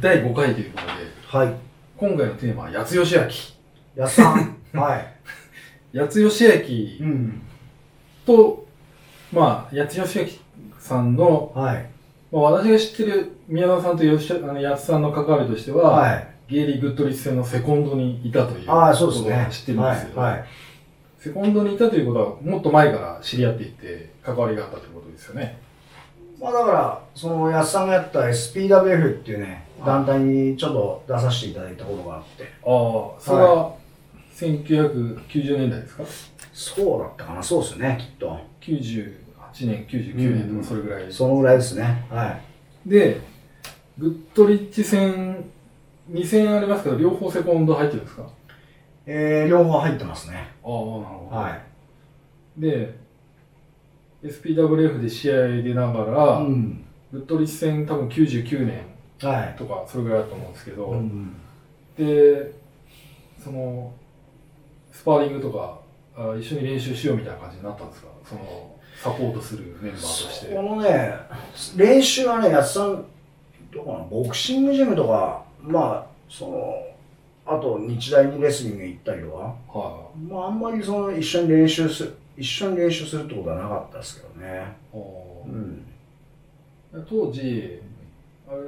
[0.00, 0.92] 第5回ということで、
[1.26, 1.54] はい。
[1.96, 3.22] 今回のテーマは八津義明。
[3.96, 4.56] やっさん。
[4.78, 5.98] はい。
[5.98, 6.44] 八津義
[7.00, 7.42] 明うん。
[8.24, 8.66] と、
[9.32, 10.26] まあ、八津義明
[10.78, 11.86] さんの、はい。
[12.30, 16.28] まあ、私が知ってる宮田さんと吉あの八津さんの関わりとしては、はい。
[16.48, 19.46] ゲイリー・グッドリッチ戦のセコンドにいたというああ、そうですねことは。
[19.46, 20.32] 知ってるんですけど、はい。
[20.32, 20.44] はい。
[21.18, 25.58] セコンドにいたということは、もっと前から知り合っていて、関わりがあったということですよね。
[26.40, 32.42] まあだから、その、やっさんがやった SPWF っていうね、はい団体にちょっと出させていただいたことがあって。
[32.42, 33.74] ああ、それは
[34.34, 36.02] 1990年代ですか？
[36.52, 38.38] そうだったかな、そうですね、きっと。
[38.60, 39.12] 98
[39.66, 41.12] 年、99年とかそれぐらい。
[41.12, 42.04] そのぐらいですね。
[42.10, 42.36] は
[42.86, 42.88] い。
[42.90, 43.20] で、
[43.98, 45.44] グッドリッチ戦、
[46.10, 48.22] 2戦ありますけど、両方セコンド入ってるんですか？
[48.24, 48.30] あ
[49.06, 50.34] えー、両方入ってますね。
[50.34, 51.36] あ、なるほど。
[51.36, 52.60] はい。
[52.60, 52.96] で、
[54.22, 56.84] SPWF で試合出ながら、うん。
[57.12, 58.84] グッドリッチ戦多分99年
[59.20, 59.56] はい。
[59.56, 61.36] とか、それぐらいだと思うんですけど、うん。
[61.96, 62.52] で、
[63.42, 63.92] その、
[64.92, 65.78] スパーリングとか、
[66.16, 68.08] あ一緒に練習しようみたいな感じになったんですか？
[68.24, 70.54] その、サポートするメンバーとして。
[70.54, 71.14] このね、
[71.76, 73.04] 練習はね、やつさん、
[73.72, 76.74] どな、ボクシングジムとか、まあ、その、
[77.46, 79.36] あと日大にレスリング行ったりとか、
[79.78, 84.76] はまあ、あんまりその一緒に練習する、一緒に練習するってことはなかったですけどね。
[84.94, 85.84] うん。
[87.08, 87.82] 当時、
[88.48, 88.58] あれ、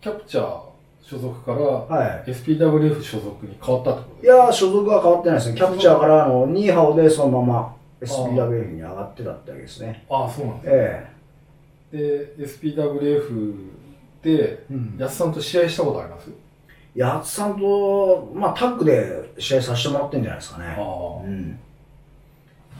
[0.00, 0.60] キャプチャー
[1.02, 4.24] 所属からは SPWF 所属に変わったってことい。
[4.24, 5.56] いやー、所属は変わってないですね。
[5.56, 10.04] キャプチャーからのニーハオでそのまま SPWF に上がってたってわけですね。
[10.08, 10.70] ああ、そうなんです
[11.92, 13.54] えで、SPWF
[14.22, 14.96] で、えうん。
[14.98, 16.30] 安さんと試合したことあります？
[16.94, 20.76] やつさんと、まあ、タッグで試合させてもらってんじゃないですかね。
[20.78, 21.58] あうん。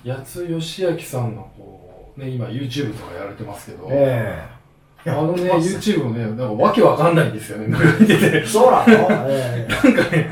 [0.04, 4.42] 八津義明さんのこう、ね、今 YouTube とかやられてますけど、え
[5.04, 7.66] えあのね、YouTube もね、なんかわけわかんないんですよね、
[8.00, 8.46] 見てて。
[8.46, 10.30] そうなの、 ええなんかね、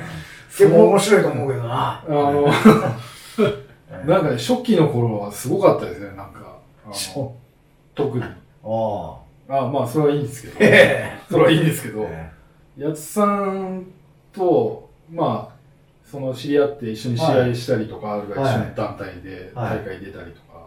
[0.48, 2.04] 結構面白いと思うけどな。
[2.06, 2.46] あの、
[4.06, 6.56] なんかね、初期の頃はすごかったですね、なんか。
[6.84, 7.34] あのそ
[7.94, 8.24] 特に。
[8.24, 9.16] あ
[9.48, 9.64] あ。
[9.64, 10.54] あまあ、それはいいんですけど。
[10.60, 12.30] えそれはいいんですけど、え
[12.78, 13.86] 八津さん
[14.32, 15.49] と、まあ、
[16.10, 20.60] その知り合って一緒に試合したりとか、あるいは一緒に団体ではい大会出たりとか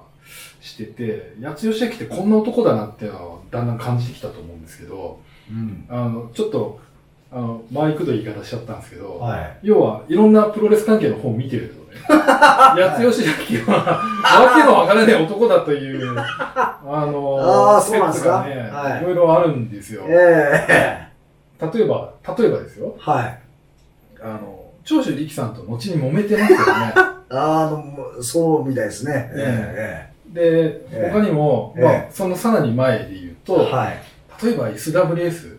[0.62, 5.86] してて、八津義明ってこんな男だなっていうのをだんだん感じてきたと思うんですけど、うん。
[5.90, 6.80] あの、ちょっと、
[7.32, 9.58] あの、マイクと言い方しちゃったんですけど、はい。
[9.64, 13.26] 要はいろんなプロレス関係の本を見てるとね、 八津義
[13.66, 14.00] 明は
[14.48, 18.46] わけのわからない男だという、あの、あーそうなんですか？
[18.48, 20.04] ね、はいいろいろあるんですよ。
[20.08, 21.04] ええ
[21.74, 23.40] 例えば、例えばですよ、はい。
[24.22, 26.64] あの、長州力さんと後に揉めてますよね。
[27.30, 29.32] あの、そうみたいですね。
[29.34, 30.42] ええで、
[30.92, 34.00] ええ他にも、えまあ、そのさらに前で言うえと、はい。
[34.44, 35.58] 例えば SWS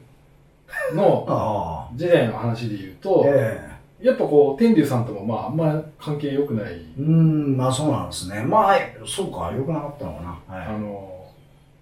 [0.94, 1.96] の ああ。
[1.96, 8.42] 時代の話で言うと、えやっぱこう、天竜さんともまあ、あんま関係良くない、えうん、まあそうなんですね。
[8.42, 8.76] まあ、
[9.06, 10.38] そうか、良くなかったのかな。
[10.48, 10.80] あはい。
[10.80, 11.10] の、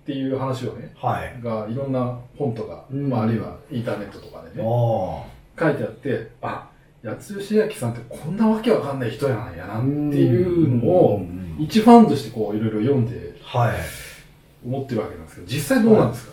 [0.02, 1.42] っていう話をね、はい。
[1.42, 5.25] がいろんな本とか、うんまあ、あるいはインターネットとかでね、あ
[5.58, 6.69] 書いてあって、あ、
[7.04, 9.78] 八津義明さんってこんなわけわかんない人やなんやあ。
[9.78, 13.76] なっていうのを、ん一ファンとしてこういろいろ読んではい。
[14.64, 16.32] 思ってるわけなんですけど、実際どうなんですか、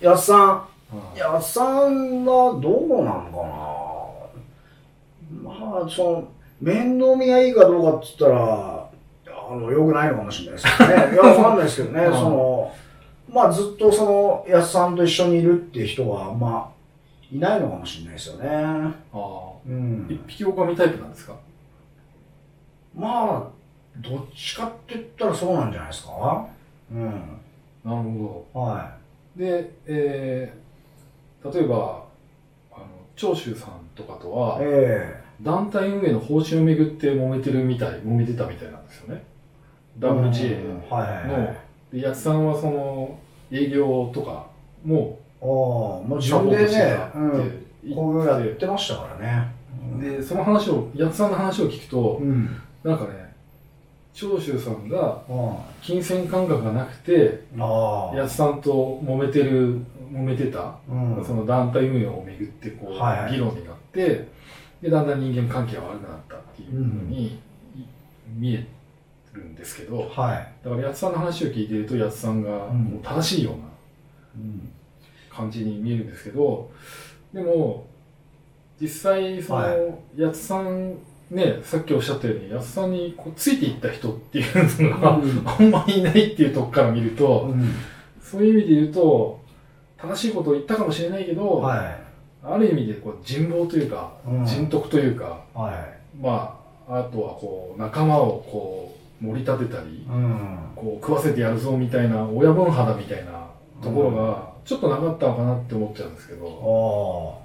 [0.00, 0.68] やっさん、あ
[1.16, 3.70] やっさんはどうなのか
[5.44, 6.28] なまあ、その、
[6.60, 8.90] 面倒見がいいかどうかって言ったら、
[9.50, 10.94] あの、良くないのかもしれないですけどね。
[11.14, 12.04] いや、わかんないですけどね。
[12.06, 12.72] うんその、
[13.32, 16.79] まあ、ずっとその、やっさんと一緒にいるっていう人は、まあ、
[17.32, 18.48] いないのかもしれないですよね。
[18.48, 18.92] あ
[19.66, 20.06] うん。
[20.08, 21.34] 一匹狼タイプなんですか？
[22.94, 26.46] まあ、どっちかって言ったらそうなんじゃないですか。
[26.92, 27.00] うん。
[27.84, 28.96] なるほは
[29.36, 29.44] ど。
[29.44, 32.04] で、えー、例えば、
[32.72, 32.86] あの、
[33.16, 34.30] 長州さんとかとい。
[34.32, 39.22] は、え団体運営の報酬をめぐって揉めてるみたい、揉めてたみたいなんですよね。
[39.98, 41.56] え WGA うんはいはいは
[41.92, 42.00] い。
[42.00, 43.18] で、八津さんはその、
[43.52, 44.46] 営業とか
[44.84, 46.96] もああ、もう自分でね
[47.94, 49.60] こういうやっってましたからね。
[50.00, 52.60] で、その話を、八津さんの話を聞くと、うん。
[52.84, 53.34] なんかね、
[54.12, 58.12] 長州さんがあ金銭感覚がなくて、あ。
[58.14, 59.78] 八津さんと揉めてる、
[60.12, 61.24] 揉めてた、うん。
[61.24, 64.28] その団体運営をめぐってこう、はいはい議論になって、
[64.82, 67.38] で、だんだん人間関係が悪くなったっていうふうに、い
[68.36, 68.66] 見え
[69.32, 70.52] るんですけど、はい。
[70.64, 73.58] だから八津さんの話を聞いていると、八津さんがうんもう正しいような
[74.36, 74.72] うん。
[75.40, 76.70] 感じに見えるんですけど、
[77.32, 77.86] でも、
[78.80, 80.96] 実際、その、はい八津さん、
[81.30, 85.20] ね、さっきおっしゃったように、八津さんにこうついていった人っていうのが、
[85.58, 87.72] あんまりいないっていうとこから見ると、うん。
[88.22, 89.40] そういう意味で言うと、
[89.96, 91.96] 正しいことを言ったかもしれないけど、は
[92.42, 95.58] ある意味でこう人望というか、うん人徳というか、い。
[95.58, 96.20] はい。
[96.20, 96.58] ま
[96.88, 100.58] あ、あとはこう仲間をこう盛り立てたり、うん。
[100.74, 103.46] こう食わせてやるぞみたいな親分肌みたいな
[103.82, 107.40] ところがちょっとなかったのかなって思っちゃうんですけああど、。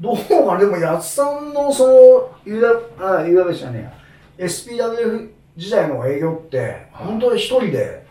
[0.00, 2.60] どうかなでも、やつさんのその、ユ
[2.98, 3.92] ダ、あ、ユダベじゃね
[4.38, 4.46] えや。
[4.48, 6.58] SPWF 時代の営業って、
[6.92, 8.04] はい本当に一人で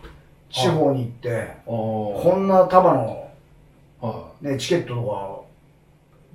[0.49, 3.29] 地方に行って、あこんな束の、
[4.01, 5.41] あ、はね、チケットとか、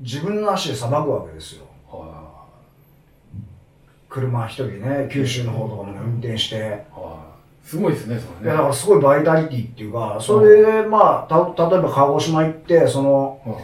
[0.00, 1.64] 自分の足でさばくわけですよ。
[1.90, 2.28] い、は
[4.08, 6.56] 車一人でね、九州の方とかもね運転して。
[6.56, 6.74] い、はい。
[7.68, 8.56] すごいですね、そいや、れね。
[8.56, 13.60] だからすごいバイタリティっていうか、それで、まあ、た、例えば鹿児島行って、その、は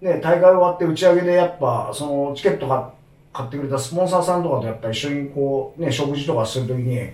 [0.00, 2.94] いね、大会終わって打ち上げでやっぱ、そのチケットか
[3.34, 7.08] 買ってくれたスポンサーさんとかとやっぱ一緒にこう、ね、食事とかするときに、はい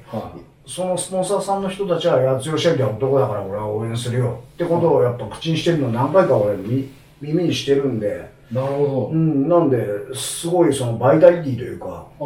[0.69, 6.91] そのスポンサーさんの人たちは、八代シェフは男だから俺は応援するよってことをやっぱ口にしてるの何回か俺み
[7.23, 12.25] 耳にしてるんで、なるほうん、なんで、すごいそのバイタリティというか、あ。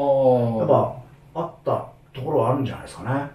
[0.59, 0.97] やっぱ
[1.35, 3.31] あったところはあるんじゃないですかね。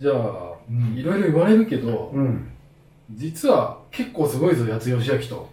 [0.00, 0.56] じゃあ、
[0.94, 2.50] いろいろ言われるけど、うん。
[3.12, 5.48] 実は結構すごいぞ、八津義明と。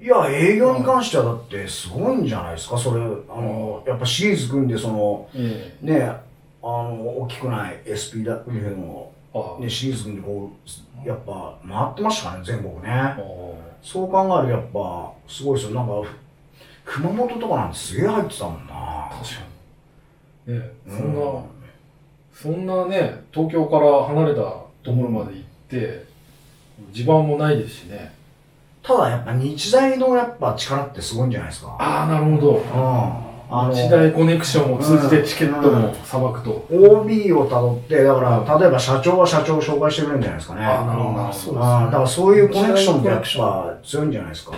[0.00, 3.00] いや、営業に関してはだってすごいんじゃないですか、それ。
[3.00, 6.02] あの、やっぱシリーズ組んで、その、えね、
[6.62, 9.60] あの、大きくない SPW の、えああ。
[9.60, 10.50] ね、シリーズ組んでこ
[11.04, 12.90] う、やっぱ回ってましたね、全国ね。
[12.90, 13.16] あ
[13.82, 15.74] そう考えるとやっぱ、すごいですよ。
[15.74, 16.08] なんか、
[16.84, 18.72] 熊本とかなんてすげえ入ってたもんな。
[18.72, 19.40] あ確か
[20.46, 20.58] に。
[20.58, 21.20] ねそんな、
[22.44, 26.04] そんなね、東京から離れたところまで行って、
[26.92, 28.12] 地盤もないですしね。
[28.82, 31.74] ただやっぱ日大のやっぱ力ってすごいんじゃないですか。
[31.80, 32.56] ああ、なるほど。
[32.56, 32.64] うん。
[33.48, 36.66] あの、時代コネクションを通じてチケットもさばくと。
[36.70, 40.66] OB をたどって、だから、例えば社長は社長を紹介してくれるんじゃないですかね。
[40.66, 44.52] あーなるほどなるほどそうですねだからそういうコネクションってやっぱ強いんじゃないですか。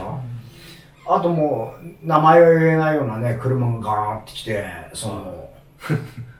[1.08, 5.50] あともう、名前が言えないようなね、車がガーって来て、その、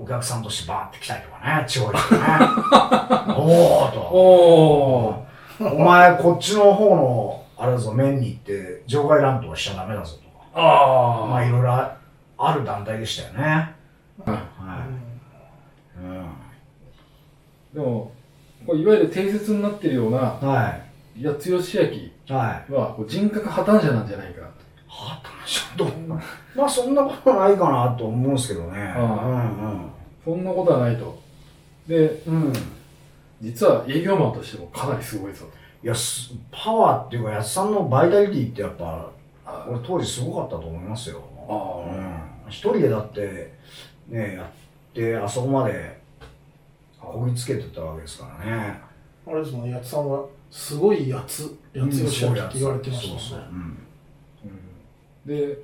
[0.00, 1.98] お客さんとしてバーって来たりとかね、地方にね。
[3.36, 3.98] おーと。
[4.00, 5.74] おー。
[5.74, 10.44] お前、こっちの方の、あれだぞ、面に行って、場外乱闘はしちゃダメだぞとか。
[10.54, 11.26] ああ。
[11.26, 11.96] まあ、いろいろあ
[12.38, 13.44] ある団体でしたよね。
[14.24, 14.40] はいはい。
[16.00, 16.30] うん。
[17.74, 18.12] でも、
[18.68, 20.68] いわゆる定説になってるようなは
[21.16, 21.24] い。
[21.24, 22.72] 八津義明はい。
[22.72, 24.52] は人格破綻者なんじゃないかなと。
[24.86, 25.96] はたちょっと、
[26.54, 28.94] まあそんなことないかなと思うんですけどね。
[30.22, 31.18] そんなことはないと。
[31.86, 32.42] で、うんうん。
[32.48, 32.52] うん。
[33.40, 35.46] 実は営業マンとしてもかなりすごいぞ
[35.82, 39.08] いや、すパワーっていうか、やつさんのバイタリティってやっぱ、
[39.46, 39.70] と。
[39.70, 41.22] 俺当時すごかったと思いますよ。
[41.48, 42.50] あうん。
[42.50, 43.54] 一人でだって、
[44.08, 45.98] ね、やって、あそこまで
[47.00, 48.80] こぎつけてたわけですからね。
[49.26, 53.22] あれですもんね、やつさんは、すごいやつ、やつよしって言われてましたもんね。
[53.22, 53.38] そうそう。
[53.38, 53.87] うんうん
[55.28, 55.58] で、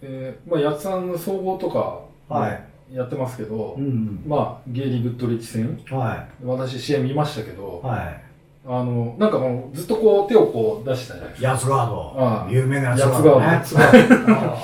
[0.00, 4.22] えーまあ、八津さんの総合とかはいやってますけど、うん。
[4.26, 7.86] まあ、ゲイリー・グッドリッチ戦、は私試合見ましたけど、い。
[7.86, 8.22] はい。
[8.64, 11.48] あの、なんかもうずっとこう手をこう出してたじゃないですか。
[11.48, 12.14] ヤツガード。
[12.16, 13.60] ああ有名なヤツ八ガードね。
[13.64, 13.98] 津川の。
[13.98, 14.58] 八津川あ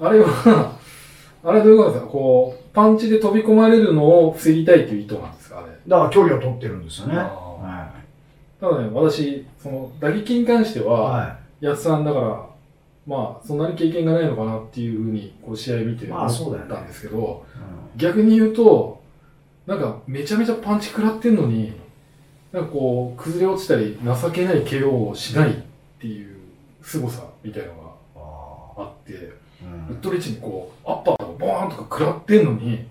[0.00, 0.72] あ、あれは、
[1.44, 2.10] あれどういうことですか？
[2.10, 5.58] こう、パンチで飛び込まれるのを防ぎたいという意図なんですか？
[5.58, 5.68] あれ。
[5.86, 7.18] だから距離を取ってるんですよね。
[7.18, 7.88] あは
[8.60, 10.82] ただね、私、その、打撃に関してい。
[10.82, 12.47] は、は八津さんだから、
[13.08, 16.70] まあ、そんなに経験がないのかなっていうふうに、こう、試合見てま思あそうだよね。
[16.70, 17.46] ったんですけど、
[17.96, 17.98] い。
[17.98, 19.00] 逆に言うと、
[19.66, 21.72] なんか、めちゃめちゃパンチ食らってんのに、
[22.52, 25.54] なんかこう、崩れ落ちたり、情けない KO をしないっ
[25.98, 26.36] ていう
[26.82, 27.96] 凄さみたいなの
[28.76, 32.86] あがあって、あウッドリッチにこう、アッパーとかボーンとか食らってんのに、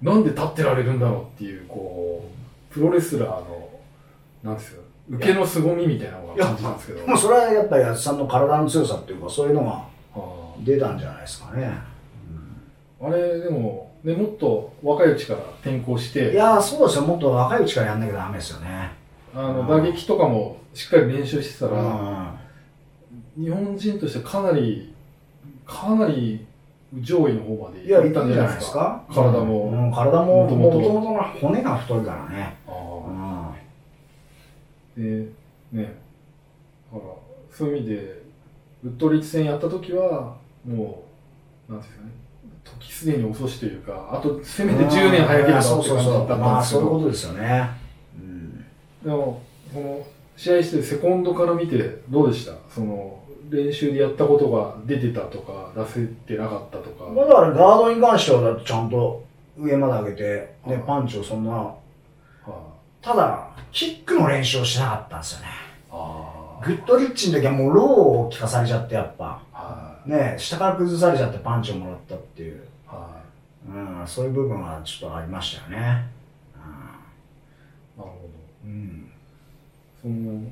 [0.00, 2.30] なんで立ってられるんだろうっていう、こ
[2.70, 3.68] う、プロレスラーの、
[4.42, 7.06] なんですよ、受けの凄みみたいなのが感じたんですけど。
[7.06, 11.72] もうそれはやっぱりやつさんの体の強さっていうか、そういうのがあ出たんじゃないですかね。
[13.02, 17.04] ーあれ、でも、ね、もっと若いうちから転向して、いやー、そうですよ。
[17.04, 18.92] もっと若いうちからやんなきゃダメですよね。
[19.34, 22.38] あの打撃とかもしっかり練習してたうら、ん。
[23.36, 24.94] 日本人としてかなり、
[25.66, 26.46] かなり
[27.00, 28.54] 上位の方までいったんじゃないでか。
[28.54, 29.04] ですすか。
[29.12, 32.56] 体もうん、体も、もともとの骨が太いからね。
[32.66, 32.70] あ
[35.02, 35.28] で、
[35.72, 35.94] ね、
[36.92, 37.12] だから、
[37.50, 38.22] そういう意味で、
[38.84, 41.04] ウッドリッチ戦やった時は、も
[41.68, 42.10] う、なんていうんですかね、
[42.64, 45.68] 時すでに遅しというか、あと、せめて10年早ければって。
[45.68, 47.70] 感じだったまあ、んですけど、そういうことですよね。
[48.18, 48.64] うん。
[49.02, 49.42] でも、
[49.72, 52.54] この試合してセコンドから見てどうでした？
[52.68, 59.22] その練習でやったことが出てたとか出せてなかったとか、まあだからガードに関してはちゃんと
[59.58, 61.76] 上まで上げて、ねはい、パンチをそんなは
[63.02, 65.46] ただ、キックの練習をしなかったんですよね。
[65.90, 69.40] あグッドリッチの時はもうローを効かされちゃって、やっぱ。
[69.52, 72.56] はね下から崩されちゃってパンチをもらったっていう。
[72.56, 72.60] い。
[72.88, 73.20] は
[73.68, 75.76] うん、そういう部分はちょっとありましたよね。
[75.76, 75.80] い。
[75.80, 76.02] なる
[77.96, 78.30] ほど。
[78.64, 79.10] うん。
[80.02, 80.42] その、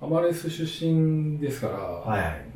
[0.00, 2.46] アマレス出身ですから、はい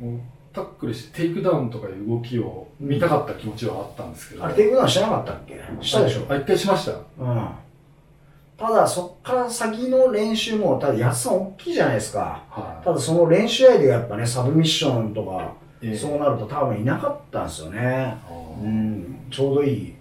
[0.53, 4.45] タックルしてテイクダウンとかいう動きを見たかった気持ちはあったんですけど。
[4.45, 5.59] あれ、テイクダウンしなかったっけ？
[5.81, 6.91] したでしょあ、一回しました。
[6.91, 7.49] うん。
[8.57, 12.43] ただ、そっから先の練習も、ただ、谷津さん大きいじゃないですか。
[12.49, 15.53] はただ、その練習相手がやっぱね、サブミッションとか、
[15.97, 18.15] そうなると多分いなかったんですよね。
[18.61, 19.27] うん。
[19.29, 19.93] ちょうどいい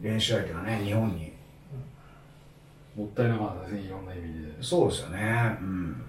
[0.00, 1.32] 練習相手がね、日本に。
[2.96, 4.62] もったいなかったですね、いろんな意味で。
[4.62, 5.58] そうですよね。
[5.60, 6.02] うん。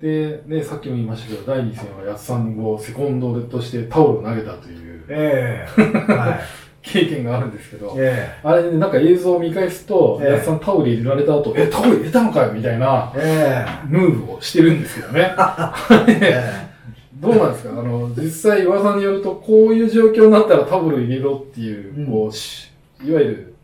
[0.00, 5.80] で、ね、さっきも言いましたけど、第2戦は安さんをセコンドとしてタオルを投げたというええ
[6.12, 6.40] はい。
[6.90, 10.32] 経験があるんですけど、えあれね、なんか映像を見返すと、ええ。
[10.34, 13.86] 安さんタオル入れられた後、え、タオル入れたのかよみたいなええ。
[13.88, 15.34] ムーブをしてるんですけどね。
[16.08, 16.68] ええ。
[17.20, 17.70] どうなんですか？
[17.70, 22.06] あの、実際噂によると、こういう状況になったらタオル入れろっていう、うん。
[22.06, 22.70] こうし、
[23.04, 23.54] いわゆる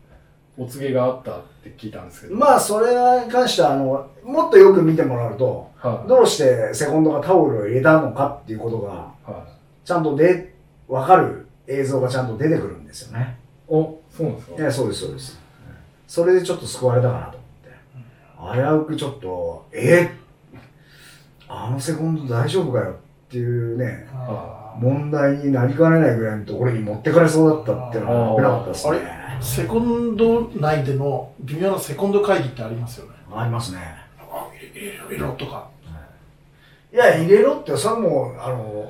[0.57, 2.35] お告げがあったって聞いたんですけど。
[2.35, 2.93] まあ、それ
[3.25, 8.89] に関しては、あの、もっとよく見てもらうと、はい、どうしてセコンドがタオルを入れたのかっていうことが、
[9.25, 9.87] はい。
[9.87, 10.53] ちゃんとで、
[10.87, 13.37] わかる映像がちゃんと出てくるんですよね。
[13.67, 14.61] お、そうなんですか？
[14.61, 15.39] いや、そうです、そうです。
[16.07, 17.37] それでちょっと救われたかなと
[18.39, 18.61] 思って。
[18.61, 20.11] 危うくちょっと、え
[21.47, 22.95] あのセコンド大丈夫かよっ
[23.29, 29.25] ていうね、あ問題になりかねないぐらいのところに持ってかれそうだったっていうのは危なかったですね。
[29.41, 33.11] セコンド内での微妙なセコンド会議ってありますよね。
[33.33, 33.79] ありますね。
[34.19, 35.67] あ入れ入れろとか。
[36.93, 38.89] いや、入れろって、それはもう、あの、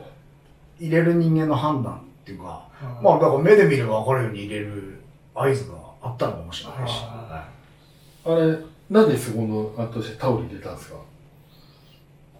[0.79, 2.67] 入れる人間の判断っていうか、
[3.03, 4.99] まあ、だから目で見れば分かるように入れる
[5.35, 7.03] 合図があったのかもしれないし。
[7.05, 7.47] あ
[8.25, 8.57] あれ、
[8.89, 10.97] なんでセコンドとしてタオル入れたんですか？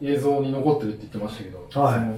[0.02, 2.18] 映像に残ってるって言ってましたけど、はいその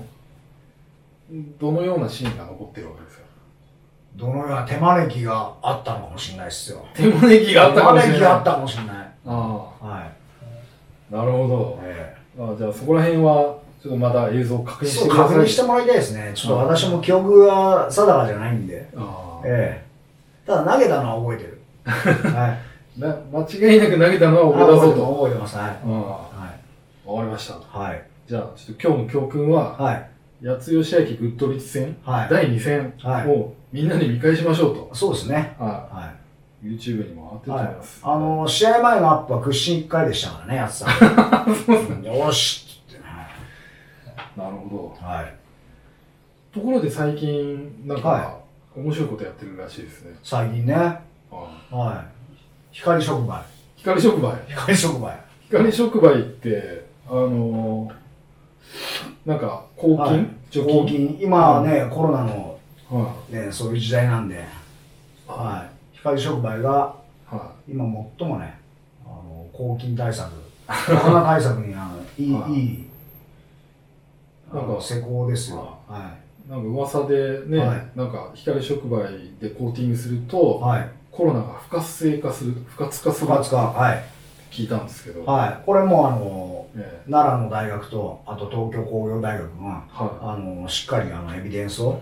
[1.59, 3.24] どのようなシーンが残ってるわけですか？
[4.15, 6.86] どのような手招きがあったのかもしれないですよ。
[6.93, 8.19] 手招きがあったかもしれない。
[8.19, 9.12] 手招きがあったかもしれない。
[9.25, 10.09] あはあ、
[11.13, 11.86] なるほどい。。
[11.86, 13.57] えあじゃあそこら辺は、
[13.88, 15.10] ちょっとまた映像を確認して。
[15.10, 16.32] 確認してもらいたいですね。
[16.36, 18.88] ちょっと私も記憶が定かじゃないんで。
[19.46, 19.88] ええ
[20.46, 21.62] ただ投げたのは覚えてる。
[21.88, 22.58] は
[22.98, 23.00] い。
[23.00, 25.13] な間違いなく投げたのは俺だぞと。
[25.15, 25.58] 覚えてます。
[25.58, 25.77] はい。
[25.86, 26.29] あは
[27.06, 27.53] あ、わかりました。
[27.53, 27.58] い。
[27.84, 28.01] はい。
[28.27, 30.10] じゃあ、ちょっと今日の教訓は、はい。
[30.46, 32.27] 八津吉明グッドリッチ戦、はい。
[32.29, 34.89] 第2戦はいをみんなで見返しましょうと。
[34.94, 35.56] そうですね。
[35.60, 36.12] はは
[36.63, 36.67] い。
[36.67, 36.75] い。
[36.75, 38.00] YouTube にも上がってると思います。
[38.03, 40.88] あの、試合前のアップは屈伸1回でしたからね、やつさ
[42.01, 42.03] ん。
[42.03, 42.66] よし。
[44.38, 45.06] なるほど。
[45.06, 45.34] はい。
[46.53, 48.39] ところで最近、なんか、は
[48.75, 50.15] 面白いことやってるらしいですね。
[50.24, 50.74] 最近ね。
[51.29, 52.27] はい。
[52.72, 53.41] 光触媒。
[53.75, 54.46] 光触媒。
[54.48, 55.17] 光触媒。
[55.50, 57.94] 光触媒って、あのー
[59.25, 60.82] なんか、抗菌、はい除菌？
[60.82, 61.20] 抗菌。
[61.22, 62.58] 今はね、コロナの
[62.89, 64.44] はね、そういう時代なんで、
[65.27, 65.98] はい。
[65.98, 66.96] 光触媒が
[67.67, 67.84] 今
[68.20, 68.60] 最もね、
[69.06, 70.32] あの、抗菌対策、
[70.67, 72.87] コロナ対策にあのいい、はいい
[74.53, 75.77] なんかの施工ですよ。
[75.87, 80.65] はいなんか噂でね、はいなんか光触媒でコーティングすると、い。
[80.65, 80.89] はい。
[81.11, 83.57] コロナが不活性化する、不活化する不活化。
[83.57, 84.03] はい。
[84.49, 85.65] 聞いたんですけど、はい。
[85.65, 92.01] これもあの、ええ奈良の大学と、あと東京工業大学が、はあの、しっかりあの、エビデンスを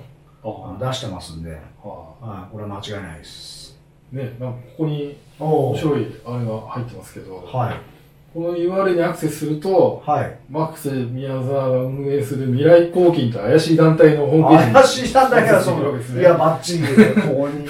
[0.80, 2.52] 出してますんで、あははい。
[2.52, 3.80] これは間違いないです。
[4.14, 4.16] い。
[4.16, 7.95] ね、なんかここにお面白いあれが入ってますけど、はい。
[8.36, 10.38] この URL にアクセスすると、はい。
[10.50, 17.66] マックス宮沢が運営する未来抗菌と怪しい団体のホームページに怪しい団体がその、アクセスできるわけですねいや、バッチリ、ここに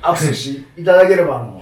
[0.00, 1.60] アクセスしていただければ、あの、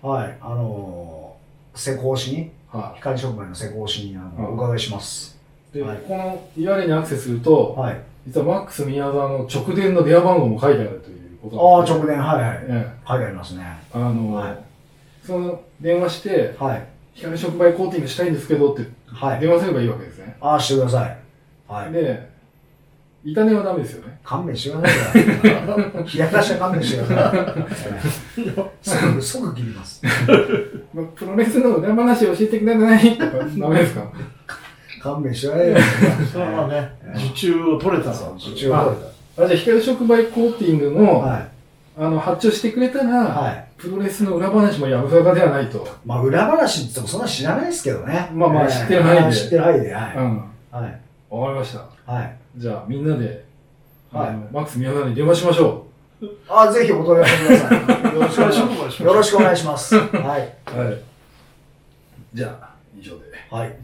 [0.00, 1.36] ははい、あの、
[1.74, 2.50] 施工しに、い。
[2.70, 5.36] は光触媒の施工しに、あの、うんお伺いします。
[5.74, 5.78] い。
[5.78, 8.00] で、はいこの URL にアクセスすると、はい。
[8.28, 12.58] 実はマックス宮沢の直電の電話番号も書いてあるということああ、直電、はいはい。
[12.68, 13.64] ええ書いてありますね。
[13.92, 14.58] あの、はい
[15.26, 16.95] その電話して、はい。
[17.16, 19.40] 光触媒コーティングしたいんですけどってはい。
[19.40, 20.36] 電話すればいいわけですね。
[20.40, 21.16] ああ、してください。
[21.66, 21.92] はい。
[21.92, 22.28] で、
[23.24, 24.18] 痛値はダメですよね。
[24.22, 25.32] 勘弁してくださいよ。
[26.14, 27.56] 冷やかしは勘弁してくださ
[27.88, 28.78] い。
[28.82, 30.02] すぐ、すぐ切ります。
[30.94, 34.02] まプロレスの裏話教えてくださいとかダメですか？
[35.02, 38.34] 勘弁してくださいそれはねえ、受注を取れたそう、の。
[38.36, 41.00] 受注を取れあじゃあ光触媒コーティングた。
[41.02, 41.48] の、はい。
[41.98, 43.66] あの発注してくれたら、はい。
[43.78, 45.86] プロレスの裏話もやぶさかではないと。
[46.04, 48.28] まあ、裏話って言ってもそんな知らないですけどね。
[48.34, 50.16] まあまあええ知ってる範囲で知ってる範囲で、はい。
[50.16, 50.38] うん。
[50.70, 51.00] はい。
[51.30, 52.12] わかりました。
[52.12, 52.36] はい。
[52.56, 53.44] じゃあみんなで、
[54.12, 55.86] はいマックス宮沢に電話しましょ
[56.48, 58.14] あ、ぜひお問い合わせください。
[58.14, 59.02] よろしくお願いします。
[59.02, 59.96] よろしくお願いします。
[60.00, 60.54] はい。
[60.74, 60.78] う。
[60.78, 61.00] はい。
[62.32, 63.24] じゃあ、以上で。
[63.50, 63.76] はい。